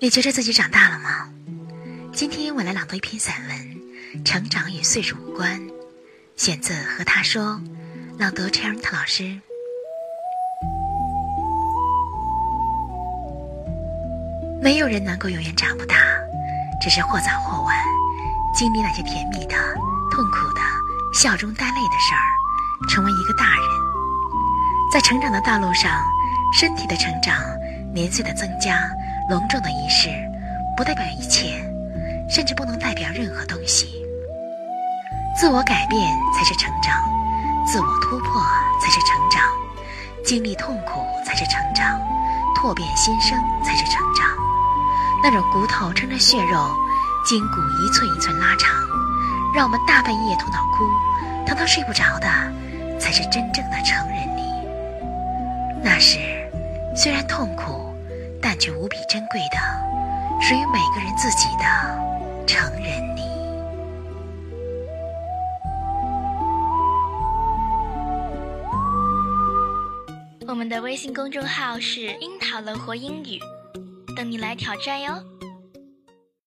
[0.00, 1.28] 你觉得自己长大了吗？
[2.12, 3.56] 今天我来朗读一篇散文
[4.24, 5.60] 《成长与岁数无关》，
[6.36, 7.42] 选自《和他说》，
[8.16, 9.40] 朗读 c h e r n t 老师。
[14.62, 15.96] 没有人能够永远长不大，
[16.80, 17.76] 只是或早或晚，
[18.54, 19.56] 经历那些甜蜜的、
[20.12, 20.60] 痛苦的、
[21.12, 22.22] 笑中带泪的事儿，
[22.88, 23.64] 成为一个大人。
[24.92, 26.00] 在成长的道路上，
[26.52, 27.34] 身体的成长、
[27.92, 28.88] 年岁的增加。
[29.28, 30.08] 隆重的仪式，
[30.74, 31.62] 不代表一切，
[32.30, 34.02] 甚至不能代表任何东西。
[35.36, 36.00] 自我改变
[36.34, 36.96] 才是成长，
[37.66, 38.42] 自我突破
[38.80, 39.42] 才是成长，
[40.24, 42.00] 经历痛苦才是成长，
[42.54, 44.26] 拓变新生才是成长。
[45.22, 46.74] 那种骨头撑着血肉，
[47.26, 48.70] 筋骨一寸一寸拉长，
[49.54, 50.86] 让我们大半夜痛到哭，
[51.46, 52.26] 疼到睡不着的，
[52.98, 54.42] 才是真正的成人礼。
[55.82, 56.18] 那时，
[56.96, 57.87] 虽然痛苦。
[58.40, 59.58] 但却无比珍贵的，
[60.40, 61.64] 属于每个人自己的
[62.46, 63.22] 成人礼。
[70.46, 73.38] 我们的微信公众号是“樱桃乐活英语”，
[74.16, 75.12] 等你来挑战哟。